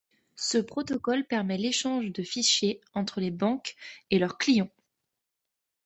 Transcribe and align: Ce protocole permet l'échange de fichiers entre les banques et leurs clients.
Ce 0.39 0.57
protocole 0.57 1.27
permet 1.27 1.59
l'échange 1.59 2.11
de 2.11 2.23
fichiers 2.23 2.81
entre 2.95 3.21
les 3.21 3.29
banques 3.29 3.75
et 4.09 4.17
leurs 4.17 4.39
clients. 4.39 4.71